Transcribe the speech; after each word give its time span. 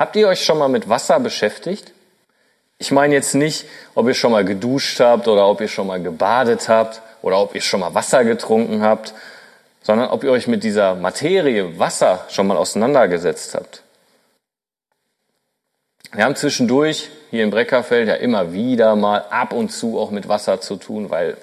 Habt 0.00 0.16
ihr 0.16 0.28
euch 0.28 0.42
schon 0.42 0.56
mal 0.56 0.70
mit 0.70 0.88
Wasser 0.88 1.20
beschäftigt? 1.20 1.92
Ich 2.78 2.90
meine 2.90 3.12
jetzt 3.12 3.34
nicht, 3.34 3.66
ob 3.94 4.08
ihr 4.08 4.14
schon 4.14 4.32
mal 4.32 4.46
geduscht 4.46 4.98
habt 4.98 5.28
oder 5.28 5.46
ob 5.46 5.60
ihr 5.60 5.68
schon 5.68 5.86
mal 5.86 6.00
gebadet 6.00 6.70
habt 6.70 7.02
oder 7.20 7.38
ob 7.38 7.54
ihr 7.54 7.60
schon 7.60 7.80
mal 7.80 7.94
Wasser 7.94 8.24
getrunken 8.24 8.80
habt, 8.80 9.12
sondern 9.82 10.08
ob 10.08 10.24
ihr 10.24 10.30
euch 10.30 10.46
mit 10.46 10.64
dieser 10.64 10.94
Materie 10.94 11.78
Wasser 11.78 12.24
schon 12.30 12.46
mal 12.46 12.56
auseinandergesetzt 12.56 13.54
habt. 13.54 13.82
Wir 16.12 16.24
haben 16.24 16.34
zwischendurch 16.34 17.10
hier 17.30 17.44
in 17.44 17.50
Breckerfeld 17.50 18.08
ja 18.08 18.14
immer 18.14 18.54
wieder 18.54 18.96
mal 18.96 19.26
ab 19.28 19.52
und 19.52 19.70
zu 19.70 19.98
auch 19.98 20.10
mit 20.10 20.28
Wasser 20.30 20.62
zu 20.62 20.76
tun, 20.76 21.10
weil 21.10 21.36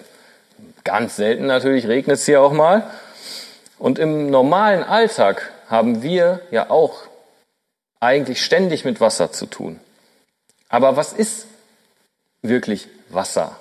ganz 0.84 1.16
selten 1.16 1.46
natürlich 1.46 1.88
regnet 1.88 2.16
es 2.16 2.26
hier 2.26 2.42
auch 2.42 2.54
mal. 2.54 2.90
Und 3.78 4.00
im 4.00 4.32
normalen 4.32 4.84
Alltag 4.84 5.52
haben 5.70 6.02
wir 6.02 6.42
ja 6.50 6.72
auch 6.72 7.04
eigentlich 8.00 8.44
ständig 8.44 8.86
mit 8.86 9.02
Wasser 9.02 9.32
zu 9.32 9.46
tun. 9.46 9.80
Aber 10.70 10.96
was 10.96 11.14
ist 11.14 11.48
wirklich 12.42 12.88
Wasser? 13.10 13.58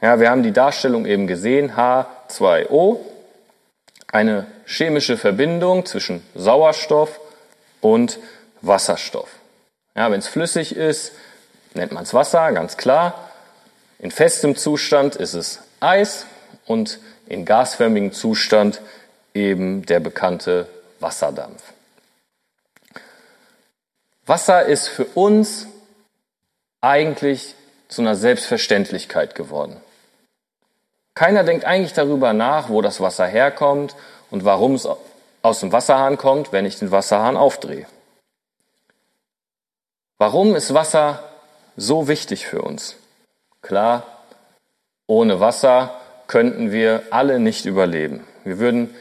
Ja, 0.00 0.20
wir 0.20 0.30
haben 0.30 0.42
die 0.42 0.52
Darstellung 0.52 1.06
eben 1.06 1.26
gesehen, 1.26 1.72
H2O, 1.72 2.98
eine 4.08 4.46
chemische 4.66 5.16
Verbindung 5.16 5.86
zwischen 5.86 6.22
Sauerstoff 6.34 7.20
und 7.80 8.18
Wasserstoff. 8.62 9.28
Ja, 9.94 10.10
wenn 10.10 10.18
es 10.18 10.28
flüssig 10.28 10.76
ist, 10.76 11.12
nennt 11.74 11.92
man 11.92 12.04
es 12.04 12.14
Wasser, 12.14 12.52
ganz 12.52 12.76
klar. 12.76 13.30
In 13.98 14.10
festem 14.10 14.56
Zustand 14.56 15.16
ist 15.16 15.34
es 15.34 15.60
Eis 15.80 16.26
und 16.66 16.98
in 17.26 17.44
gasförmigem 17.44 18.12
Zustand 18.12 18.80
eben 19.34 19.84
der 19.86 20.00
bekannte 20.00 20.68
Wasserdampf. 21.00 21.62
Wasser 24.26 24.64
ist 24.64 24.88
für 24.88 25.04
uns 25.04 25.68
eigentlich 26.80 27.54
zu 27.88 28.02
einer 28.02 28.16
Selbstverständlichkeit 28.16 29.36
geworden. 29.36 29.80
Keiner 31.14 31.44
denkt 31.44 31.64
eigentlich 31.64 31.92
darüber 31.92 32.32
nach, 32.32 32.68
wo 32.68 32.82
das 32.82 33.00
Wasser 33.00 33.26
herkommt 33.26 33.94
und 34.30 34.44
warum 34.44 34.74
es 34.74 34.88
aus 35.42 35.60
dem 35.60 35.70
Wasserhahn 35.70 36.18
kommt, 36.18 36.52
wenn 36.52 36.66
ich 36.66 36.78
den 36.78 36.90
Wasserhahn 36.90 37.36
aufdrehe. 37.36 37.86
Warum 40.18 40.56
ist 40.56 40.74
Wasser 40.74 41.22
so 41.76 42.08
wichtig 42.08 42.46
für 42.46 42.62
uns? 42.62 42.96
Klar, 43.62 44.02
ohne 45.06 45.38
Wasser 45.40 46.00
könnten 46.26 46.72
wir 46.72 47.04
alle 47.10 47.38
nicht 47.38 47.64
überleben. 47.64 48.26
Wir 48.42 48.58
würden 48.58 48.94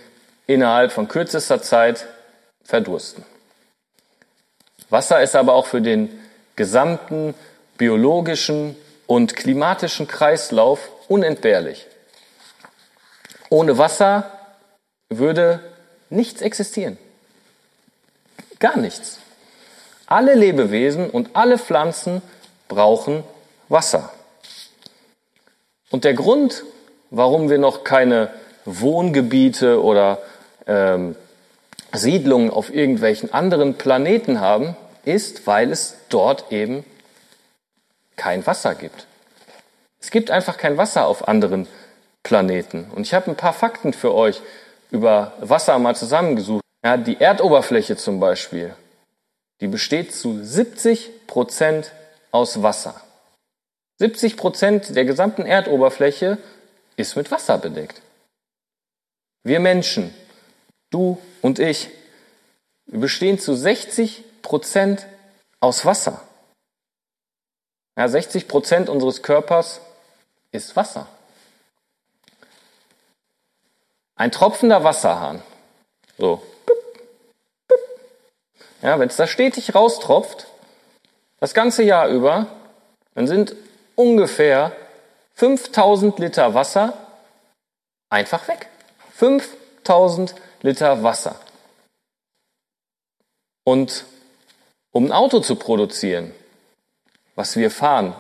innerhalb 0.46 0.92
von 0.92 1.08
kürzester 1.08 1.62
Zeit 1.62 2.06
verdursten. 2.64 3.26
Wasser 4.90 5.22
ist 5.22 5.36
aber 5.36 5.54
auch 5.54 5.66
für 5.68 5.82
den 5.82 6.10
gesamten 6.56 7.34
biologischen 7.78 8.76
und 9.08 9.36
klimatischen 9.36 10.08
Kreislauf 10.08 10.90
unentbehrlich. 11.08 11.88
Ohne 13.50 13.78
Wasser 13.78 14.32
würde 15.10 15.60
nichts 16.10 16.42
existieren. 16.42 16.98
Gar 18.60 18.78
nichts. 18.78 19.20
Alle 20.08 20.34
Lebewesen 20.34 21.10
und 21.10 21.36
alle 21.36 21.58
Pflanzen 21.58 22.22
brauchen 22.68 23.24
Wasser. 23.70 24.12
Und 25.90 26.04
der 26.04 26.14
Grund, 26.14 26.64
warum 27.10 27.50
wir 27.50 27.58
noch 27.58 27.84
keine 27.84 28.32
Wohngebiete 28.66 29.84
oder 29.84 30.20
ähm, 30.68 31.16
Siedlungen 31.98 32.50
auf 32.50 32.74
irgendwelchen 32.74 33.34
anderen 33.34 33.76
Planeten 33.76 34.40
haben, 34.40 34.76
ist, 35.04 35.46
weil 35.48 35.72
es 35.72 35.96
dort 36.10 36.52
eben 36.52 36.84
kein 38.16 38.46
Wasser 38.46 38.76
gibt. 38.76 39.08
Es 40.00 40.12
gibt 40.12 40.32
einfach 40.32 40.58
kein 40.58 40.78
Wasser 40.78 41.08
auf 41.08 41.28
anderen 41.28 41.68
Planeten. 42.24 42.86
Und 42.96 43.04
ich 43.04 43.14
habe 43.14 43.32
ein 43.32 43.38
paar 43.38 43.54
Fakten 43.54 43.94
für 43.94 44.14
euch 44.14 44.42
über 44.92 45.34
Wasser 45.40 45.78
mal 45.80 45.96
zusammengesucht. 45.96 46.64
Ja, 46.84 46.98
die 46.98 47.20
Erdoberfläche 47.20 47.98
zum 47.98 48.20
Beispiel, 48.20 48.76
die 49.62 49.68
besteht 49.68 50.14
zu 50.14 50.44
70 50.44 51.28
Prozent 51.28 51.92
aus 52.32 52.62
Wasser. 52.62 53.02
70 53.98 54.38
Prozent 54.38 54.96
der 54.96 55.06
gesamten 55.06 55.46
Erdoberfläche 55.46 56.38
ist 56.98 57.16
mit 57.16 57.32
Wasser 57.32 57.58
bedeckt. 57.58 58.02
Wir 59.44 59.60
Menschen, 59.60 60.14
du 60.90 61.22
und 61.42 61.60
ich, 61.60 61.90
wir 62.86 63.00
bestehen 63.00 63.40
zu 63.40 63.56
60 63.56 64.24
Prozent 64.42 65.08
aus 65.60 65.86
Wasser. 65.86 66.22
Ja, 67.98 68.08
60 68.08 68.48
Prozent 68.48 68.90
unseres 68.90 69.24
Körpers 69.24 69.82
ist 70.52 70.76
Wasser. 70.76 71.08
Ein 74.16 74.32
tropfender 74.32 74.84
Wasserhahn. 74.84 75.42
So. 76.18 76.42
Ja, 78.82 79.00
wenn 79.00 79.10
es 79.10 79.16
da 79.16 79.28
stetig 79.28 79.74
raustropft, 79.74 80.48
das 81.40 81.54
ganze 81.54 81.84
Jahr 81.84 82.08
über, 82.08 82.48
dann 83.14 83.28
sind 83.28 83.56
ungefähr 83.96 84.76
5000 85.34 86.20
Liter 86.20 86.54
Wasser 86.54 86.94
einfach 88.10 88.48
weg. 88.48 88.68
5000 89.14 89.65
Liter 90.62 91.04
Wasser. 91.04 91.36
Und 93.64 94.06
um 94.92 95.06
ein 95.06 95.12
Auto 95.12 95.40
zu 95.40 95.56
produzieren, 95.56 96.32
was 97.36 97.56
wir 97.56 97.72
fahren, 97.72 98.16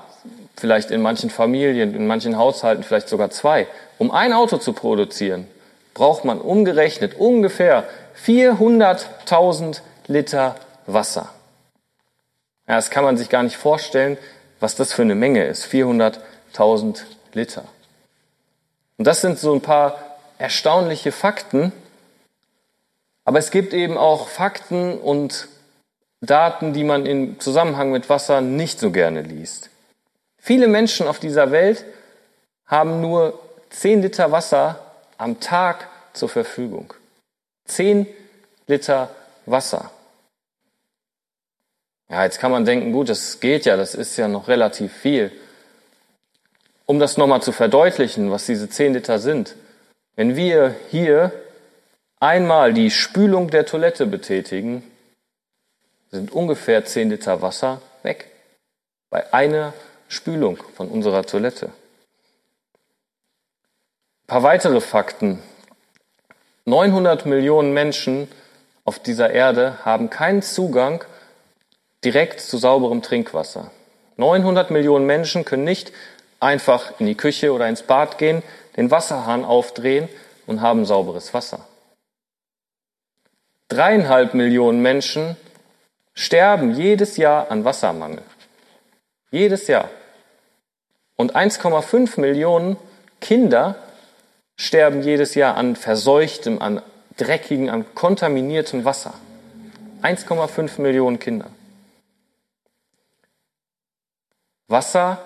vielleicht 0.57 0.91
in 0.91 1.01
manchen 1.01 1.29
Familien, 1.29 1.95
in 1.95 2.07
manchen 2.07 2.37
Haushalten 2.37 2.83
vielleicht 2.83 3.09
sogar 3.09 3.29
zwei, 3.29 3.67
um 3.97 4.11
ein 4.11 4.33
Auto 4.33 4.57
zu 4.57 4.73
produzieren, 4.73 5.47
braucht 5.93 6.25
man 6.25 6.41
umgerechnet 6.41 7.15
ungefähr 7.15 7.87
400.000 8.25 9.81
Liter 10.07 10.55
Wasser. 10.85 11.29
Ja, 12.67 12.75
das 12.75 12.89
kann 12.89 13.03
man 13.03 13.17
sich 13.17 13.29
gar 13.29 13.43
nicht 13.43 13.57
vorstellen, 13.57 14.17
was 14.59 14.75
das 14.75 14.93
für 14.93 15.03
eine 15.03 15.15
Menge 15.15 15.45
ist. 15.45 15.65
400.000 15.65 17.01
Liter. 17.33 17.65
Und 18.97 19.05
das 19.05 19.21
sind 19.21 19.39
so 19.39 19.53
ein 19.53 19.61
paar 19.61 19.99
erstaunliche 20.37 21.11
Fakten. 21.11 21.71
Aber 23.23 23.39
es 23.39 23.51
gibt 23.51 23.73
eben 23.73 23.97
auch 23.97 24.27
Fakten 24.27 24.97
und 24.99 25.47
Daten, 26.21 26.73
die 26.73 26.83
man 26.83 27.05
im 27.05 27.39
Zusammenhang 27.39 27.91
mit 27.91 28.09
Wasser 28.09 28.41
nicht 28.41 28.79
so 28.79 28.91
gerne 28.91 29.21
liest. 29.21 29.69
Viele 30.37 30.67
Menschen 30.67 31.07
auf 31.07 31.19
dieser 31.19 31.51
Welt 31.51 31.85
haben 32.65 33.01
nur 33.01 33.39
10 33.69 34.01
Liter 34.01 34.31
Wasser 34.31 34.79
am 35.17 35.39
Tag 35.39 35.87
zur 36.13 36.29
Verfügung. 36.29 36.93
10 37.65 38.07
Liter 38.67 39.09
Wasser. 39.45 39.91
Ja, 42.09 42.23
jetzt 42.23 42.39
kann 42.39 42.51
man 42.51 42.65
denken, 42.65 42.91
gut, 42.91 43.09
das 43.09 43.39
geht 43.39 43.65
ja, 43.65 43.77
das 43.77 43.95
ist 43.95 44.17
ja 44.17 44.27
noch 44.27 44.47
relativ 44.47 44.93
viel. 44.93 45.31
Um 46.85 46.99
das 46.99 47.17
nochmal 47.17 47.41
zu 47.41 47.51
verdeutlichen, 47.51 48.29
was 48.29 48.45
diese 48.45 48.69
10 48.69 48.93
Liter 48.93 49.17
sind. 49.17 49.55
Wenn 50.15 50.37
wir 50.37 50.75
hier 50.89 51.31
einmal 52.19 52.73
die 52.73 52.89
Spülung 52.89 53.49
der 53.49 53.65
Toilette 53.65 54.05
betätigen, 54.05 54.83
sind 56.09 56.31
ungefähr 56.31 56.85
10 56.85 57.09
Liter 57.09 57.41
Wasser 57.41 57.81
weg. 58.03 58.31
Bei 59.09 59.33
einer 59.33 59.73
Spülung 60.07 60.57
von 60.75 60.87
unserer 60.87 61.25
Toilette. 61.25 61.67
Ein 64.23 64.27
paar 64.27 64.43
weitere 64.43 64.79
Fakten. 64.79 65.43
900 66.63 67.25
Millionen 67.25 67.73
Menschen 67.73 68.29
auf 68.85 68.99
dieser 68.99 69.31
Erde 69.31 69.83
haben 69.83 70.09
keinen 70.09 70.41
Zugang 70.41 71.03
direkt 72.05 72.39
zu 72.39 72.57
sauberem 72.57 73.01
Trinkwasser. 73.01 73.71
900 74.17 74.71
Millionen 74.71 75.05
Menschen 75.05 75.43
können 75.43 75.65
nicht 75.65 75.91
einfach 76.39 76.99
in 76.99 77.05
die 77.05 77.15
Küche 77.15 77.53
oder 77.53 77.67
ins 77.67 77.83
Bad 77.83 78.17
gehen, 78.17 78.43
den 78.77 78.91
Wasserhahn 78.91 79.45
aufdrehen 79.45 80.09
und 80.45 80.61
haben 80.61 80.85
sauberes 80.85 81.33
Wasser. 81.33 81.67
Dreieinhalb 83.67 84.33
Millionen 84.33 84.81
Menschen 84.81 85.37
sterben 86.13 86.75
jedes 86.75 87.17
Jahr 87.17 87.49
an 87.51 87.65
Wassermangel. 87.65 88.23
Jedes 89.31 89.67
Jahr. 89.67 89.89
Und 91.15 91.35
1,5 91.35 92.19
Millionen 92.19 92.77
Kinder 93.21 93.75
sterben 94.55 95.01
jedes 95.01 95.35
Jahr 95.35 95.55
an 95.55 95.75
verseuchtem, 95.75 96.61
an 96.61 96.81
dreckigen, 97.17 97.69
an 97.69 97.85
kontaminiertem 97.95 98.85
Wasser. 98.85 99.13
1,5 100.01 100.81
Millionen 100.81 101.19
Kinder. 101.19 101.47
Wasser 104.67 105.23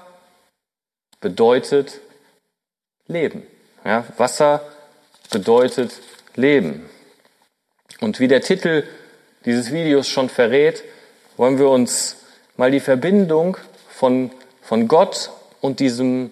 bedeutet 1.20 2.00
Leben. 3.08 3.46
Ja, 3.84 4.06
Wasser 4.18 4.62
bedeutet 5.32 6.00
Leben. 6.36 6.90
Und 8.00 8.20
wie 8.20 8.28
der 8.28 8.42
Titel 8.42 8.84
dieses 9.46 9.72
Videos 9.72 10.08
schon 10.08 10.30
verrät, 10.30 10.84
wollen 11.38 11.58
wir 11.58 11.70
uns 11.70 12.18
mal 12.56 12.72
die 12.72 12.80
Verbindung 12.80 13.58
von, 13.90 14.32
von 14.62 14.88
Gott 14.88 15.32
und 15.62 15.80
diesem 15.80 16.32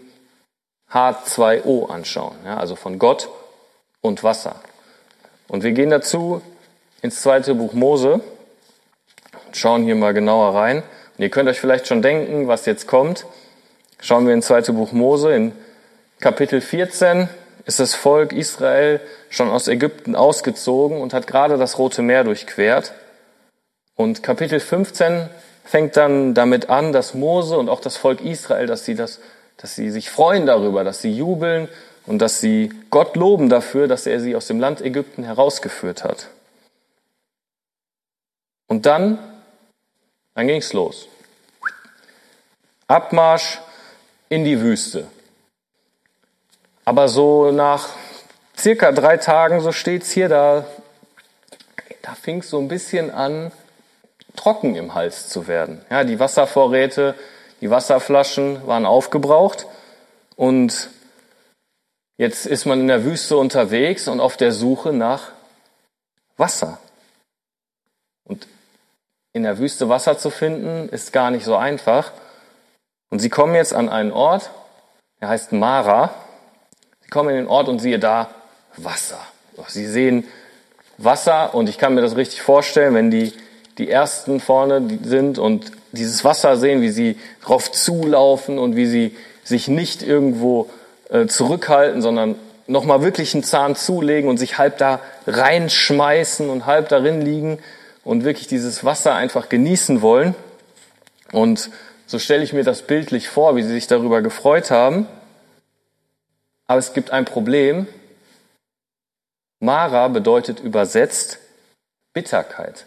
H2O 0.91 1.89
anschauen. 1.89 2.37
Ja, 2.45 2.57
also 2.57 2.75
von 2.75 2.99
Gott 2.99 3.29
und 4.01 4.23
Wasser. 4.23 4.61
Und 5.47 5.63
wir 5.63 5.71
gehen 5.71 5.89
dazu 5.89 6.41
ins 7.01 7.21
zweite 7.21 7.55
Buch 7.55 7.73
Mose 7.73 8.21
schauen 9.57 9.83
hier 9.83 9.95
mal 9.95 10.13
genauer 10.13 10.55
rein. 10.55 10.77
Und 11.17 11.23
ihr 11.23 11.29
könnt 11.29 11.49
euch 11.49 11.59
vielleicht 11.59 11.87
schon 11.87 12.01
denken, 12.01 12.47
was 12.47 12.65
jetzt 12.65 12.87
kommt. 12.87 13.25
Schauen 13.99 14.27
wir 14.27 14.33
ins 14.33 14.45
zweite 14.45 14.73
Buch 14.73 14.91
Mose. 14.91 15.33
In 15.33 15.53
Kapitel 16.19 16.61
14 16.61 17.29
ist 17.65 17.79
das 17.79 17.95
Volk 17.95 18.31
Israel 18.31 19.01
schon 19.29 19.49
aus 19.49 19.67
Ägypten 19.67 20.15
ausgezogen 20.15 21.01
und 21.01 21.13
hat 21.13 21.25
gerade 21.25 21.57
das 21.57 21.79
Rote 21.79 22.03
Meer 22.03 22.23
durchquert. 22.23 22.93
Und 23.95 24.21
Kapitel 24.21 24.59
15 24.59 25.29
fängt 25.65 25.97
dann 25.97 26.35
damit 26.35 26.69
an, 26.69 26.93
dass 26.93 27.15
Mose 27.15 27.57
und 27.57 27.69
auch 27.69 27.81
das 27.81 27.97
Volk 27.97 28.21
Israel, 28.21 28.67
dass 28.67 28.85
sie 28.85 28.93
das, 28.93 29.19
dass 29.57 29.75
sie 29.75 29.89
sich 29.89 30.11
freuen 30.11 30.45
darüber, 30.45 30.83
dass 30.83 31.01
sie 31.01 31.11
jubeln 31.11 31.67
und 32.05 32.19
dass 32.19 32.39
sie 32.39 32.71
Gott 32.91 33.15
loben 33.15 33.49
dafür, 33.49 33.87
dass 33.87 34.05
er 34.05 34.19
sie 34.19 34.35
aus 34.35 34.45
dem 34.45 34.59
Land 34.59 34.79
Ägypten 34.81 35.23
herausgeführt 35.23 36.03
hat. 36.03 36.27
Und 38.67 38.85
dann, 38.85 39.17
dann 40.35 40.47
ging's 40.47 40.71
los. 40.73 41.07
Abmarsch 42.87 43.59
in 44.29 44.43
die 44.43 44.61
Wüste. 44.61 45.07
Aber 46.85 47.07
so 47.07 47.51
nach 47.51 47.89
circa 48.57 48.91
drei 48.91 49.17
Tagen, 49.17 49.59
so 49.61 49.71
steht's 49.71 50.11
hier, 50.11 50.29
da, 50.29 50.65
da 52.01 52.15
fing 52.15 52.39
es 52.39 52.49
so 52.49 52.59
ein 52.59 52.67
bisschen 52.67 53.11
an, 53.11 53.51
trocken 54.35 54.75
im 54.75 54.95
Hals 54.95 55.29
zu 55.29 55.47
werden. 55.47 55.85
Ja, 55.89 56.03
die 56.03 56.19
Wasservorräte, 56.19 57.15
die 57.61 57.69
Wasserflaschen 57.69 58.65
waren 58.67 58.85
aufgebraucht 58.85 59.67
und 60.35 60.89
jetzt 62.17 62.45
ist 62.45 62.65
man 62.65 62.79
in 62.79 62.87
der 62.87 63.03
Wüste 63.03 63.37
unterwegs 63.37 64.07
und 64.07 64.19
auf 64.19 64.37
der 64.37 64.51
Suche 64.51 64.93
nach 64.93 65.31
Wasser. 66.37 66.79
Und 68.23 68.47
in 69.33 69.43
der 69.43 69.57
Wüste 69.57 69.89
Wasser 69.89 70.17
zu 70.17 70.29
finden, 70.29 70.89
ist 70.89 71.13
gar 71.13 71.31
nicht 71.31 71.45
so 71.45 71.55
einfach. 71.55 72.11
Und 73.09 73.19
sie 73.19 73.29
kommen 73.29 73.55
jetzt 73.55 73.73
an 73.73 73.89
einen 73.89 74.11
Ort, 74.11 74.51
der 75.21 75.29
heißt 75.29 75.53
Mara. 75.53 76.13
Sie 77.01 77.09
kommen 77.09 77.29
in 77.29 77.35
den 77.35 77.47
Ort 77.47 77.69
und 77.69 77.79
siehe 77.79 77.99
da 77.99 78.29
Wasser. 78.75 79.19
Sie 79.67 79.85
sehen 79.85 80.25
Wasser 80.97 81.55
und 81.55 81.69
ich 81.69 81.77
kann 81.77 81.95
mir 81.95 82.01
das 82.01 82.15
richtig 82.15 82.41
vorstellen, 82.41 82.93
wenn 82.93 83.11
die, 83.11 83.33
die 83.77 83.89
ersten 83.89 84.39
vorne 84.39 84.99
sind 85.03 85.39
und 85.39 85.71
dieses 85.91 86.23
Wasser 86.23 86.57
sehen, 86.57 86.81
wie 86.81 86.89
sie 86.89 87.17
drauf 87.43 87.71
zulaufen 87.71 88.59
und 88.59 88.75
wie 88.75 88.85
sie 88.85 89.15
sich 89.43 89.67
nicht 89.67 90.03
irgendwo 90.03 90.69
äh, 91.09 91.27
zurückhalten, 91.27 92.01
sondern 92.01 92.35
nochmal 92.67 93.01
wirklich 93.01 93.33
einen 93.33 93.43
Zahn 93.43 93.75
zulegen 93.75 94.29
und 94.29 94.37
sich 94.37 94.57
halb 94.57 94.77
da 94.77 94.99
reinschmeißen 95.25 96.49
und 96.49 96.65
halb 96.65 96.89
darin 96.89 97.21
liegen 97.21 97.59
und 98.03 98.23
wirklich 98.23 98.47
dieses 98.47 98.83
Wasser 98.83 99.15
einfach 99.15 99.49
genießen 99.49 100.01
wollen. 100.01 100.35
Und 101.31 101.69
so 102.07 102.19
stelle 102.19 102.43
ich 102.43 102.53
mir 102.53 102.63
das 102.63 102.83
bildlich 102.83 103.27
vor, 103.27 103.57
wie 103.57 103.63
sie 103.63 103.73
sich 103.73 103.87
darüber 103.87 104.21
gefreut 104.21 104.71
haben. 104.71 105.07
Aber 106.65 106.79
es 106.79 106.93
gibt 106.93 107.11
ein 107.11 107.25
Problem. 107.25 107.85
Mara 109.59 110.07
bedeutet 110.07 110.61
übersetzt 110.61 111.39
Bitterkeit. 112.13 112.85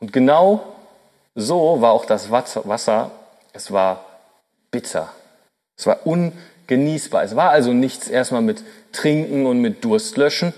Und 0.00 0.12
genau 0.12 0.74
so 1.34 1.80
war 1.82 1.92
auch 1.92 2.06
das 2.06 2.30
Wasser. 2.30 3.10
Es 3.52 3.70
war 3.70 4.04
bitter. 4.70 5.12
Es 5.76 5.86
war 5.86 6.06
ungenießbar. 6.06 7.22
Es 7.22 7.36
war 7.36 7.50
also 7.50 7.72
nichts 7.74 8.08
erstmal 8.08 8.42
mit 8.42 8.64
Trinken 8.92 9.44
und 9.44 9.60
mit 9.60 9.84
Durst 9.84 10.16
löschen. 10.16 10.54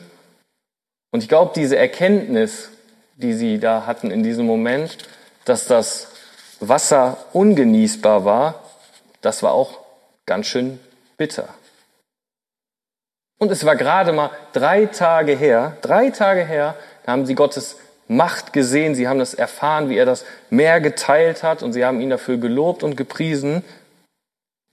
Und 1.10 1.24
ich 1.24 1.28
glaube, 1.28 1.52
diese 1.56 1.76
Erkenntnis, 1.76 2.70
die 3.16 3.32
sie 3.32 3.58
da 3.58 3.86
hatten 3.86 4.12
in 4.12 4.22
diesem 4.22 4.46
Moment, 4.46 4.98
dass 5.44 5.66
das 5.66 6.06
Wasser 6.60 7.16
ungenießbar 7.32 8.24
war, 8.24 8.62
das 9.20 9.42
war 9.42 9.52
auch 9.52 9.78
ganz 10.26 10.46
schön 10.46 10.78
bitter. 11.16 11.48
Und 13.38 13.50
es 13.50 13.64
war 13.64 13.74
gerade 13.74 14.12
mal 14.12 14.30
drei 14.52 14.86
Tage 14.86 15.34
her, 15.34 15.76
drei 15.80 16.10
Tage 16.10 16.44
her, 16.44 16.76
da 17.04 17.12
haben 17.12 17.26
sie 17.26 17.34
Gottes 17.34 17.76
Macht 18.06 18.52
gesehen, 18.52 18.94
sie 18.94 19.06
haben 19.06 19.20
das 19.20 19.34
erfahren, 19.34 19.88
wie 19.88 19.96
er 19.96 20.04
das 20.04 20.24
Meer 20.50 20.80
geteilt 20.80 21.42
hat 21.42 21.62
und 21.62 21.72
sie 21.72 21.84
haben 21.84 22.00
ihn 22.00 22.10
dafür 22.10 22.38
gelobt 22.38 22.82
und 22.82 22.96
gepriesen. 22.96 23.64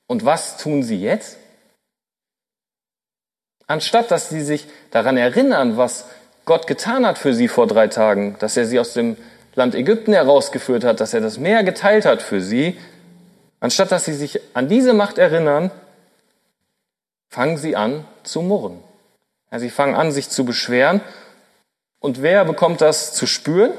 Und 0.07 0.25
was 0.25 0.57
tun 0.57 0.81
sie 0.81 0.99
jetzt? 0.99 1.37
Anstatt 3.67 4.09
dass 4.11 4.29
sie 4.29 4.41
sich 4.41 4.67
daran 4.91 5.17
erinnern, 5.17 5.77
was 5.77 6.05
Gott 6.45 6.65
getan 6.65 7.05
hat 7.05 7.17
für 7.17 7.33
sie 7.33 7.47
vor 7.47 7.67
drei 7.67 7.87
Tagen, 7.87 8.37
dass 8.39 8.57
er 8.57 8.65
sie 8.65 8.79
aus 8.79 8.93
dem 8.93 9.17
Land 9.57 9.73
Ägypten 9.73 10.13
herausgeführt 10.13 10.83
hat, 10.83 10.99
dass 10.99 11.15
er 11.15 11.21
das 11.21 11.39
Meer 11.39 11.63
geteilt 11.63 12.05
hat 12.05 12.21
für 12.21 12.41
sie, 12.41 12.77
anstatt 13.59 13.91
dass 13.91 14.05
sie 14.05 14.13
sich 14.13 14.39
an 14.53 14.69
diese 14.69 14.93
Macht 14.93 15.17
erinnern, 15.17 15.71
fangen 17.27 17.57
sie 17.57 17.75
an 17.75 18.05
zu 18.21 18.43
murren. 18.43 18.79
Ja, 19.51 19.57
sie 19.57 19.71
fangen 19.71 19.95
an, 19.95 20.11
sich 20.11 20.29
zu 20.29 20.45
beschweren. 20.45 21.01
Und 21.99 22.21
wer 22.21 22.45
bekommt 22.45 22.81
das 22.81 23.13
zu 23.13 23.25
spüren? 23.25 23.71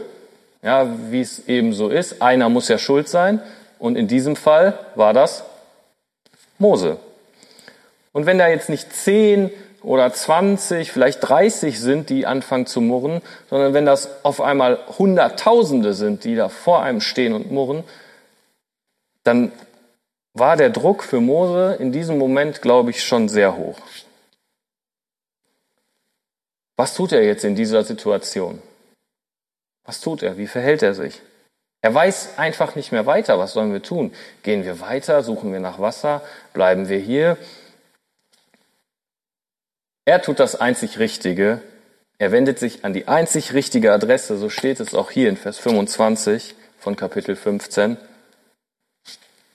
Ja, 0.62 0.88
wie 1.10 1.20
es 1.20 1.46
eben 1.46 1.72
so 1.72 1.88
ist. 1.90 2.22
Einer 2.22 2.48
muss 2.48 2.66
ja 2.66 2.78
schuld 2.78 3.08
sein. 3.08 3.40
Und 3.78 3.96
in 3.96 4.08
diesem 4.08 4.34
Fall 4.34 4.76
war 4.96 5.12
das 5.12 5.44
Mose. 6.58 6.96
Und 8.10 8.26
wenn 8.26 8.38
da 8.38 8.48
jetzt 8.48 8.69
nicht 8.69 8.92
zehn 8.92 9.50
oder 9.88 10.12
20, 10.12 10.93
vielleicht 10.93 11.26
30 11.26 11.81
sind, 11.81 12.11
die 12.11 12.26
anfangen 12.26 12.67
zu 12.67 12.82
murren, 12.82 13.23
sondern 13.49 13.73
wenn 13.73 13.87
das 13.87 14.23
auf 14.23 14.43
einmal 14.43 14.79
Hunderttausende 14.99 15.94
sind, 15.94 16.25
die 16.25 16.37
da 16.37 16.50
vor 16.50 16.82
einem 16.82 17.00
stehen 17.00 17.32
und 17.32 17.50
murren, 17.50 17.85
dann 19.25 19.50
war 20.35 20.58
der 20.58 20.69
Druck 20.69 21.02
für 21.02 21.23
Mose 21.23 21.76
in 21.81 21.90
diesem 21.90 22.19
Moment, 22.19 22.61
glaube 22.61 22.90
ich, 22.90 23.02
schon 23.02 23.31
sehr 23.31 23.56
hoch. 23.56 23.79
Was 26.76 26.94
tut 26.94 27.12
er 27.12 27.24
jetzt 27.24 27.44
in 27.44 27.55
dieser 27.55 27.82
Situation? 27.82 28.60
Was 29.84 30.03
tut 30.03 30.22
er? 30.22 30.36
Wie 30.36 30.46
verhält 30.46 30.82
er 30.82 30.93
sich? 30.93 31.22
Er 31.81 31.94
weiß 31.94 32.36
einfach 32.36 32.74
nicht 32.74 32.93
mehr 32.93 33.06
weiter. 33.06 33.39
Was 33.39 33.55
sollen 33.55 33.72
wir 33.72 33.82
tun? 33.82 34.12
Gehen 34.43 34.65
wir 34.65 34.81
weiter? 34.81 35.22
Suchen 35.22 35.51
wir 35.51 35.60
nach 35.60 35.79
Wasser? 35.79 36.20
Bleiben 36.53 36.91
wir 36.91 36.98
hier? 36.98 37.39
Er 40.08 40.22
tut 40.22 40.41
das 40.41 40.55
einzig 40.56 40.98
Richtige. 40.98 41.60
Er 42.17 42.32
wendet 42.32 42.58
sich 42.58 42.82
an 42.82 42.94
die 42.94 43.08
einzig 43.08 43.53
richtige 43.53 43.93
Adresse, 43.93 44.38
so 44.38 44.48
steht 44.48 44.81
es 44.81 44.94
auch 44.94 45.10
hier 45.10 45.29
in 45.29 45.36
Vers 45.36 45.58
25 45.58 46.55
von 46.79 46.96
Kapitel 46.96 47.36
15. 47.36 47.98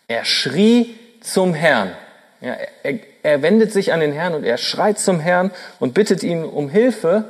Er 0.08 0.26
schrie 0.26 0.96
zum 1.22 1.56
Herrn. 1.56 1.96
Ja, 2.40 2.56
er, 2.84 3.00
er 3.24 3.42
wendet 3.42 3.72
sich 3.72 3.94
an 3.94 4.00
den 4.00 4.12
Herrn 4.12 4.36
und 4.36 4.44
er 4.44 4.60
schreit 4.60 5.00
zum 5.00 5.20
Herrn 5.20 5.50
und 5.80 5.96
bittet 5.96 6.22
ihn 6.22 6.44
um 6.44 6.70
Hilfe. 6.70 7.26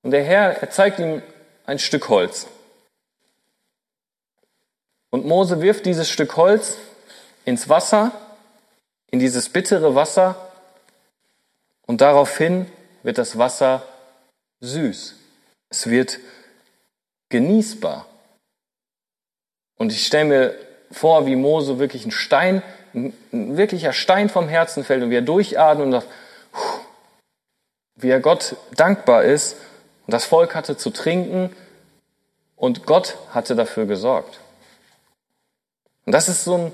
Und 0.00 0.12
der 0.12 0.24
Herr, 0.24 0.56
er 0.56 0.70
zeigt 0.70 1.00
ihm 1.00 1.20
ein 1.66 1.78
Stück 1.78 2.08
Holz. 2.08 2.46
Und 5.10 5.26
Mose 5.26 5.60
wirft 5.60 5.84
dieses 5.84 6.08
Stück 6.08 6.34
Holz 6.38 6.78
ins 7.44 7.68
Wasser, 7.68 8.10
in 9.10 9.18
dieses 9.18 9.50
bittere 9.50 9.94
Wasser, 9.94 10.51
und 11.92 12.00
daraufhin 12.00 12.64
wird 13.02 13.18
das 13.18 13.36
Wasser 13.36 13.86
süß. 14.60 15.14
Es 15.68 15.90
wird 15.90 16.20
genießbar. 17.28 18.06
Und 19.76 19.92
ich 19.92 20.06
stelle 20.06 20.24
mir 20.24 20.54
vor, 20.90 21.26
wie 21.26 21.36
Mose 21.36 21.78
wirklich 21.78 22.06
ein 22.06 22.10
Stein, 22.10 22.62
ein 22.94 23.12
wirklicher 23.58 23.92
Stein 23.92 24.30
vom 24.30 24.48
Herzen 24.48 24.84
fällt 24.84 25.02
und 25.02 25.10
wie 25.10 25.16
er 25.16 25.20
durchatmet 25.20 25.84
und 25.84 25.92
sagt, 25.92 26.08
wie 27.96 28.08
er 28.08 28.20
Gott 28.20 28.56
dankbar 28.74 29.24
ist. 29.24 29.56
Und 30.06 30.14
das 30.14 30.24
Volk 30.24 30.54
hatte 30.54 30.78
zu 30.78 30.88
trinken 30.88 31.54
und 32.56 32.86
Gott 32.86 33.18
hatte 33.34 33.54
dafür 33.54 33.84
gesorgt. 33.84 34.40
Und 36.06 36.12
das 36.12 36.30
ist 36.30 36.44
so 36.44 36.56
ein 36.56 36.72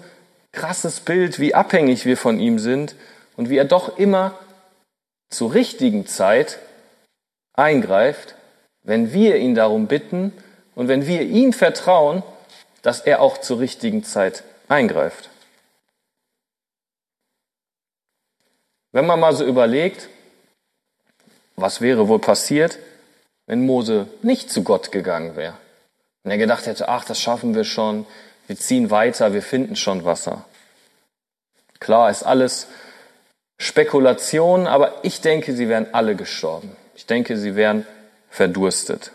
krasses 0.53 1.01
Bild, 1.01 1.41
wie 1.41 1.57
abhängig 1.57 2.07
wir 2.07 2.17
von 2.17 2.39
ihm 2.39 2.61
sind 2.61 2.95
und 3.37 3.51
wie 3.51 3.57
er 3.57 3.65
doch 3.65 3.99
immer 3.99 4.39
zur 5.31 5.55
richtigen 5.55 6.07
Zeit 6.07 6.59
eingreift, 7.53 8.35
wenn 8.83 9.13
wir 9.13 9.37
ihn 9.37 9.55
darum 9.55 9.87
bitten 9.87 10.33
und 10.75 10.89
wenn 10.89 11.07
wir 11.07 11.23
ihm 11.23 11.53
vertrauen, 11.53 12.23
dass 12.83 13.01
er 13.01 13.21
auch 13.21 13.39
zur 13.39 13.59
richtigen 13.59 14.05
Zeit 14.05 14.45
eingreift. 14.69 15.29
Wenn 18.93 19.07
man 19.07 19.21
mal 19.21 19.35
so 19.35 19.45
überlegt, 19.45 20.09
was 21.57 21.81
wäre 21.81 22.09
wohl 22.09 22.21
passiert, 22.21 22.79
wenn 23.47 23.67
Mose 23.67 24.07
nicht 24.23 24.51
zu 24.51 24.63
Gott 24.63 24.93
gegangen 24.93 25.37
wäre? 25.37 25.55
Und 26.23 26.31
er 26.31 26.39
gedacht 26.39 26.67
hätte, 26.67 26.89
ach, 26.89 27.05
das 27.05 27.21
schaffen 27.21 27.55
wir 27.55 27.65
schon, 27.65 28.07
wir 28.47 28.57
ziehen 28.57 28.91
weiter, 28.91 29.35
wir 29.35 29.43
finden 29.43 29.77
schon 29.77 30.05
Wasser. 30.05 30.47
Klar, 31.81 32.11
ist 32.11 32.23
alles 32.23 32.69
Spekulation, 33.59 34.67
aber 34.67 35.05
ich 35.05 35.21
denke, 35.21 35.55
sie 35.55 35.69
wären 35.69 35.93
alle 35.93 36.15
gestorben. 36.15 36.77
Ich 36.95 37.07
denke, 37.07 37.37
sie 37.37 37.57
wären 37.57 37.87
verdurstet. 38.31 39.12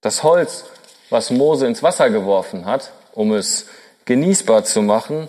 Das 0.00 0.22
Holz, 0.22 0.64
was 1.10 1.30
Mose 1.30 1.66
ins 1.66 1.82
Wasser 1.82 2.10
geworfen 2.10 2.66
hat, 2.66 2.92
um 3.12 3.32
es 3.32 3.66
genießbar 4.04 4.64
zu 4.64 4.82
machen, 4.82 5.28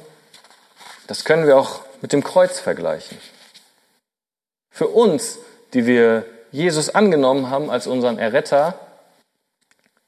das 1.07 1.23
können 1.23 1.47
wir 1.47 1.57
auch 1.57 1.81
mit 2.01 2.13
dem 2.13 2.23
Kreuz 2.23 2.59
vergleichen. 2.59 3.17
Für 4.69 4.88
uns, 4.88 5.39
die 5.73 5.85
wir 5.85 6.25
Jesus 6.51 6.89
angenommen 6.89 7.49
haben 7.49 7.69
als 7.69 7.88
unseren 7.88 8.17
Erretter, 8.17 8.79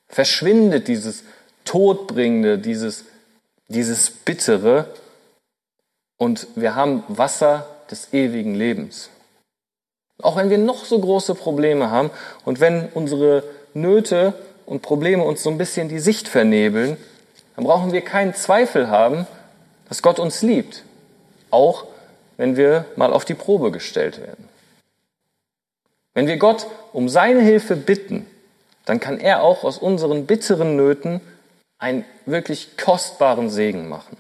verschwindet 0.08 0.88
dieses 0.88 1.24
Todbringende, 1.65 2.58
dieses, 2.58 3.06
dieses 3.68 4.12
Bittere 4.12 4.94
und 6.22 6.50
wir 6.54 6.75
haben 6.75 7.04
Wasser 7.08 7.66
des 7.90 8.13
ewigen 8.13 8.54
Lebens. 8.54 9.10
Auch 10.22 10.36
wenn 10.38 10.51
wir 10.51 10.60
noch 10.60 10.86
so 10.86 11.00
große 11.00 11.34
Probleme 11.34 11.90
haben 11.90 12.12
und 12.46 12.60
wenn 12.60 12.90
unsere 12.90 13.44
Nöte 13.74 14.36
und 14.68 14.84
Probleme 14.84 15.24
uns 15.24 15.42
so 15.42 15.50
ein 15.50 15.58
bisschen 15.58 15.90
die 15.90 15.98
Sicht 15.98 16.28
vernebeln, 16.28 16.96
dann 17.56 17.66
brauchen 17.66 17.92
wir 17.92 18.01
keinen 18.01 18.36
Zweifel 18.36 18.92
haben, 18.92 19.25
dass 19.90 20.04
Gott 20.04 20.20
uns 20.20 20.44
liebt. 20.44 20.84
Auch 21.50 21.86
wenn 22.38 22.56
wir 22.56 22.86
mal 22.96 23.13
auf 23.13 23.25
die 23.25 23.34
Probe 23.34 23.72
gestellt 23.72 24.22
werden. 24.22 24.48
Wenn 26.13 26.28
wir 26.28 26.38
Gott 26.38 26.68
um 26.94 27.10
seine 27.10 27.42
Hilfe 27.42 27.75
bitten, 27.75 28.28
dann 28.86 29.00
kann 29.00 29.20
er 29.20 29.42
auch 29.42 29.63
aus 29.63 29.80
unseren 29.80 30.28
bitteren 30.28 30.75
Nöten 30.75 31.20
einen 31.80 32.06
wirklich 32.28 32.78
kostbaren 32.78 33.50
Segen 33.50 33.90
machen. 33.90 34.18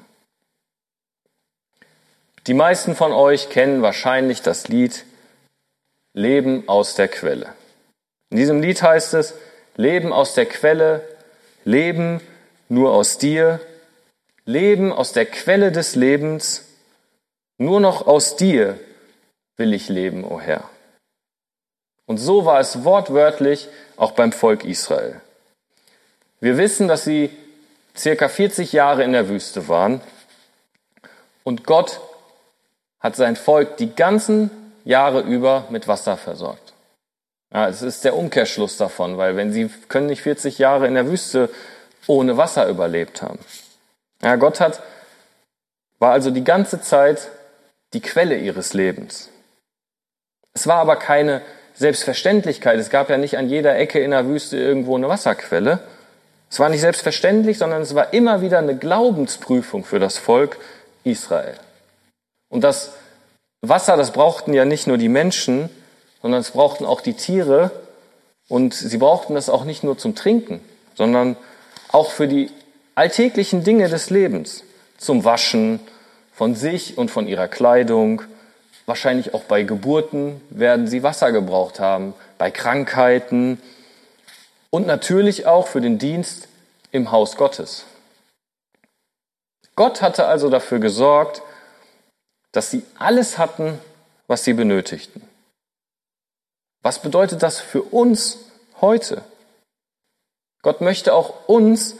Die 2.47 2.53
meisten 2.55 2.95
von 2.95 3.13
euch 3.13 3.49
kennen 3.49 3.81
wahrscheinlich 3.81 4.41
das 4.41 4.67
Lied 4.67 5.05
Leben 6.13 6.67
aus 6.67 6.95
der 6.95 7.07
Quelle. 7.07 7.53
In 8.29 8.37
diesem 8.37 8.61
Lied 8.61 8.81
heißt 8.81 9.13
es, 9.13 9.35
Leben 9.75 10.11
aus 10.11 10.33
der 10.33 10.47
Quelle, 10.47 11.07
Leben 11.63 12.19
nur 12.67 12.93
aus 12.93 13.17
dir, 13.17 13.59
Leben 14.45 14.91
aus 14.91 15.13
der 15.13 15.25
Quelle 15.25 15.71
des 15.71 15.95
Lebens, 15.95 16.65
nur 17.57 17.79
noch 17.79 18.07
aus 18.07 18.35
dir 18.35 18.79
will 19.57 19.73
ich 19.73 19.87
leben, 19.89 20.23
o 20.23 20.35
oh 20.35 20.41
Herr. 20.41 20.67
Und 22.07 22.17
so 22.17 22.45
war 22.45 22.59
es 22.59 22.83
wortwörtlich 22.83 23.69
auch 23.95 24.13
beim 24.13 24.31
Volk 24.31 24.65
Israel. 24.65 25.21
Wir 26.39 26.57
wissen, 26.57 26.87
dass 26.87 27.03
sie 27.03 27.29
circa 27.95 28.27
40 28.27 28.73
Jahre 28.73 29.03
in 29.03 29.13
der 29.13 29.29
Wüste 29.29 29.67
waren 29.67 30.01
und 31.43 31.65
Gott 31.65 32.01
hat 33.01 33.15
sein 33.15 33.35
Volk 33.35 33.77
die 33.77 33.93
ganzen 33.93 34.49
Jahre 34.83 35.21
über 35.21 35.65
mit 35.69 35.87
Wasser 35.87 36.17
versorgt. 36.17 36.73
Ja, 37.53 37.67
es 37.67 37.81
ist 37.81 38.05
der 38.05 38.15
Umkehrschluss 38.15 38.77
davon, 38.77 39.17
weil 39.17 39.35
wenn 39.35 39.51
sie 39.51 39.69
können 39.89 40.07
nicht 40.07 40.21
40 40.21 40.57
Jahre 40.57 40.87
in 40.87 40.93
der 40.93 41.07
Wüste 41.07 41.49
ohne 42.07 42.37
Wasser 42.37 42.67
überlebt 42.67 43.21
haben. 43.21 43.39
Ja, 44.23 44.35
Gott 44.37 44.59
hat, 44.59 44.81
war 45.99 46.13
also 46.13 46.31
die 46.31 46.43
ganze 46.43 46.81
Zeit 46.81 47.29
die 47.93 48.01
Quelle 48.01 48.37
ihres 48.37 48.73
Lebens. 48.73 49.29
Es 50.53 50.67
war 50.67 50.77
aber 50.77 50.95
keine 50.95 51.41
Selbstverständlichkeit. 51.73 52.79
Es 52.79 52.89
gab 52.89 53.09
ja 53.09 53.17
nicht 53.17 53.37
an 53.37 53.49
jeder 53.49 53.77
Ecke 53.77 53.99
in 53.99 54.11
der 54.11 54.27
Wüste 54.27 54.57
irgendwo 54.57 54.95
eine 54.95 55.09
Wasserquelle. 55.09 55.79
Es 56.49 56.59
war 56.59 56.69
nicht 56.69 56.81
selbstverständlich, 56.81 57.57
sondern 57.57 57.81
es 57.81 57.95
war 57.95 58.13
immer 58.13 58.41
wieder 58.41 58.59
eine 58.59 58.77
Glaubensprüfung 58.77 59.83
für 59.83 59.99
das 59.99 60.17
Volk 60.17 60.57
Israel. 61.03 61.55
Und 62.51 62.63
das 62.63 62.91
Wasser, 63.61 63.97
das 63.97 64.11
brauchten 64.11 64.53
ja 64.53 64.65
nicht 64.65 64.85
nur 64.85 64.99
die 64.99 65.09
Menschen, 65.09 65.71
sondern 66.21 66.41
es 66.41 66.51
brauchten 66.51 66.85
auch 66.85 67.01
die 67.01 67.13
Tiere. 67.13 67.71
Und 68.47 68.75
sie 68.75 68.97
brauchten 68.97 69.33
das 69.33 69.49
auch 69.49 69.63
nicht 69.63 69.83
nur 69.83 69.97
zum 69.97 70.13
Trinken, 70.13 70.61
sondern 70.93 71.35
auch 71.91 72.11
für 72.11 72.27
die 72.27 72.51
alltäglichen 72.93 73.63
Dinge 73.63 73.89
des 73.89 74.11
Lebens. 74.11 74.63
Zum 74.99 75.25
Waschen 75.25 75.79
von 76.31 76.53
sich 76.53 76.99
und 76.99 77.09
von 77.09 77.27
ihrer 77.27 77.47
Kleidung, 77.47 78.21
Wahrscheinlich 78.85 79.33
auch 79.33 79.43
bei 79.43 79.63
Geburten 79.63 80.41
werden 80.49 80.87
sie 80.87 81.03
Wasser 81.03 81.31
gebraucht 81.31 81.79
haben, 81.79 82.13
bei 82.37 82.49
Krankheiten 82.49 83.61
und 84.69 84.87
natürlich 84.87 85.45
auch 85.45 85.67
für 85.67 85.81
den 85.81 85.97
Dienst 85.97 86.47
im 86.91 87.11
Haus 87.11 87.37
Gottes. 87.37 87.85
Gott 89.75 90.01
hatte 90.01 90.25
also 90.25 90.49
dafür 90.49 90.79
gesorgt, 90.79 91.41
dass 92.51 92.71
sie 92.71 92.83
alles 92.97 93.37
hatten, 93.37 93.79
was 94.27 94.43
sie 94.43 94.53
benötigten. 94.53 95.21
Was 96.81 97.01
bedeutet 97.01 97.43
das 97.43 97.59
für 97.59 97.83
uns 97.83 98.39
heute? 98.79 99.23
Gott 100.61 100.81
möchte 100.81 101.13
auch 101.13 101.47
uns 101.47 101.95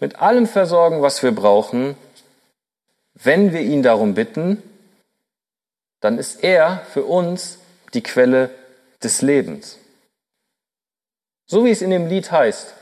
mit 0.00 0.16
allem 0.16 0.46
versorgen, 0.46 1.02
was 1.02 1.22
wir 1.22 1.32
brauchen, 1.32 1.96
wenn 3.14 3.52
wir 3.52 3.60
ihn 3.60 3.82
darum 3.82 4.14
bitten 4.14 4.62
dann 6.02 6.18
ist 6.18 6.42
er 6.42 6.84
für 6.92 7.04
uns 7.04 7.58
die 7.94 8.02
Quelle 8.02 8.50
des 9.02 9.22
Lebens. 9.22 9.78
So 11.46 11.64
wie 11.64 11.70
es 11.70 11.80
in 11.80 11.90
dem 11.90 12.08
Lied 12.08 12.30
heißt, 12.30 12.74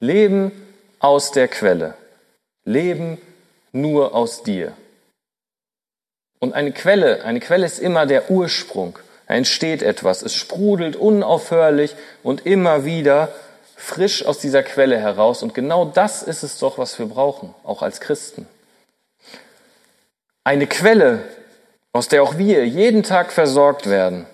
Leben 0.00 0.52
aus 0.98 1.30
der 1.30 1.48
Quelle, 1.48 1.94
Leben 2.64 3.18
nur 3.72 4.14
aus 4.14 4.42
dir. 4.42 4.76
Und 6.38 6.54
eine 6.54 6.72
Quelle, 6.72 7.24
eine 7.24 7.40
Quelle 7.40 7.66
ist 7.66 7.78
immer 7.78 8.06
der 8.06 8.30
Ursprung. 8.30 8.98
Da 9.26 9.34
entsteht 9.34 9.82
etwas, 9.82 10.22
es 10.22 10.34
sprudelt 10.34 10.96
unaufhörlich 10.96 11.94
und 12.22 12.46
immer 12.46 12.84
wieder 12.84 13.28
frisch 13.76 14.24
aus 14.24 14.38
dieser 14.38 14.62
Quelle 14.62 14.98
heraus. 14.98 15.42
Und 15.42 15.54
genau 15.54 15.84
das 15.84 16.22
ist 16.22 16.42
es 16.42 16.58
doch, 16.58 16.78
was 16.78 16.98
wir 16.98 17.06
brauchen, 17.06 17.54
auch 17.64 17.82
als 17.82 18.00
Christen. 18.00 18.46
Eine 20.44 20.66
Quelle 20.66 21.24
aus 21.92 22.08
der 22.08 22.22
auch 22.22 22.38
wir 22.38 22.66
jeden 22.66 23.02
Tag 23.02 23.32
versorgt 23.32 23.88
werden, 23.88 24.26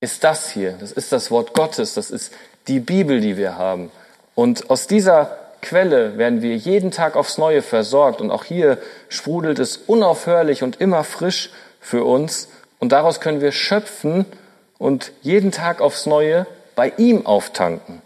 ist 0.00 0.24
das 0.24 0.50
hier. 0.50 0.72
Das 0.80 0.92
ist 0.92 1.12
das 1.12 1.30
Wort 1.30 1.52
Gottes, 1.52 1.94
das 1.94 2.10
ist 2.10 2.32
die 2.68 2.80
Bibel, 2.80 3.20
die 3.20 3.36
wir 3.36 3.56
haben. 3.56 3.90
Und 4.34 4.70
aus 4.70 4.86
dieser 4.86 5.45
Quelle 5.66 6.16
werden 6.16 6.42
wir 6.42 6.54
jeden 6.54 6.92
Tag 6.92 7.16
aufs 7.16 7.38
Neue 7.38 7.60
versorgt. 7.60 8.20
Und 8.20 8.30
auch 8.30 8.44
hier 8.44 8.78
sprudelt 9.08 9.58
es 9.58 9.76
unaufhörlich 9.76 10.62
und 10.62 10.80
immer 10.80 11.02
frisch 11.02 11.50
für 11.80 12.04
uns. 12.04 12.48
Und 12.78 12.92
daraus 12.92 13.20
können 13.20 13.40
wir 13.40 13.50
schöpfen 13.50 14.26
und 14.78 15.10
jeden 15.22 15.50
Tag 15.50 15.80
aufs 15.80 16.06
Neue 16.06 16.46
bei 16.76 16.92
ihm 16.98 17.26
auftanken. 17.26 18.00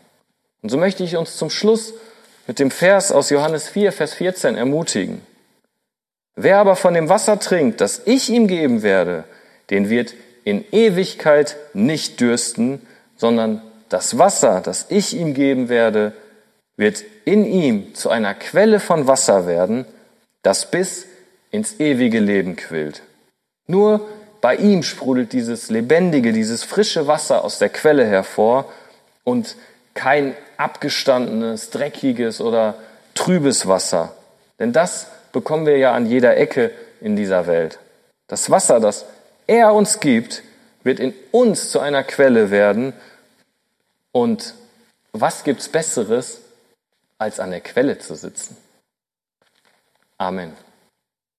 Und 0.62 0.70
so 0.70 0.78
möchte 0.78 1.04
ich 1.04 1.18
uns 1.18 1.36
zum 1.36 1.50
Schluss 1.50 1.92
mit 2.46 2.58
dem 2.58 2.70
Vers 2.70 3.12
aus 3.12 3.28
Johannes 3.28 3.68
4, 3.68 3.92
Vers 3.92 4.14
14 4.14 4.56
ermutigen. 4.56 5.20
Wer 6.36 6.58
aber 6.58 6.76
von 6.76 6.94
dem 6.94 7.10
Wasser 7.10 7.38
trinkt, 7.38 7.82
das 7.82 8.00
ich 8.06 8.30
ihm 8.30 8.46
geben 8.46 8.82
werde, 8.82 9.24
den 9.68 9.90
wird 9.90 10.14
in 10.44 10.64
Ewigkeit 10.72 11.56
nicht 11.74 12.20
dürsten, 12.20 12.80
sondern 13.18 13.60
das 13.90 14.16
Wasser, 14.16 14.62
das 14.64 14.86
ich 14.88 15.14
ihm 15.14 15.34
geben 15.34 15.68
werde, 15.68 16.14
wird 16.80 17.04
in 17.26 17.44
ihm 17.44 17.94
zu 17.94 18.08
einer 18.08 18.32
Quelle 18.32 18.80
von 18.80 19.06
Wasser 19.06 19.46
werden, 19.46 19.84
das 20.42 20.70
bis 20.70 21.04
ins 21.50 21.78
ewige 21.78 22.20
Leben 22.20 22.56
quillt. 22.56 23.02
Nur 23.66 24.08
bei 24.40 24.56
ihm 24.56 24.82
sprudelt 24.82 25.34
dieses 25.34 25.68
lebendige, 25.68 26.32
dieses 26.32 26.64
frische 26.64 27.06
Wasser 27.06 27.44
aus 27.44 27.58
der 27.58 27.68
Quelle 27.68 28.06
hervor 28.06 28.72
und 29.24 29.56
kein 29.92 30.34
abgestandenes, 30.56 31.68
dreckiges 31.68 32.40
oder 32.40 32.76
trübes 33.14 33.68
Wasser. 33.68 34.14
Denn 34.58 34.72
das 34.72 35.08
bekommen 35.32 35.66
wir 35.66 35.76
ja 35.76 35.92
an 35.92 36.06
jeder 36.06 36.38
Ecke 36.38 36.70
in 37.02 37.14
dieser 37.14 37.46
Welt. 37.46 37.78
Das 38.26 38.48
Wasser, 38.48 38.80
das 38.80 39.04
er 39.46 39.74
uns 39.74 40.00
gibt, 40.00 40.42
wird 40.82 40.98
in 40.98 41.12
uns 41.30 41.70
zu 41.70 41.78
einer 41.78 42.04
Quelle 42.04 42.50
werden. 42.50 42.94
Und 44.12 44.54
was 45.12 45.44
gibt's 45.44 45.68
Besseres, 45.68 46.40
als 47.20 47.38
an 47.38 47.50
der 47.50 47.60
Quelle 47.60 47.98
zu 47.98 48.14
sitzen? 48.14 48.56
Amen. 50.16 50.56